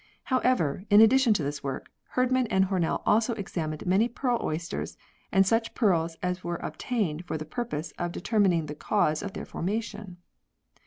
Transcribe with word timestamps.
However, 0.23 0.83
in 0.89 0.99
addition 0.99 1.31
to 1.35 1.43
this 1.43 1.63
work, 1.63 1.91
Herdman 2.13 2.47
and 2.47 2.65
Hornell 2.65 3.03
also 3.05 3.35
examined 3.35 3.85
many 3.85 4.07
pearl 4.07 4.39
oysters 4.41 4.97
and 5.31 5.45
such 5.45 5.75
pearls 5.75 6.17
as 6.23 6.43
were 6.43 6.55
obtainable 6.55 7.27
for 7.27 7.37
the 7.37 7.45
purpose 7.45 7.93
of 7.99 8.11
deter 8.11 8.39
mining 8.39 8.65
the 8.65 8.73
cause 8.73 9.21
of 9.21 9.33
their 9.33 9.45
formation. 9.45 10.17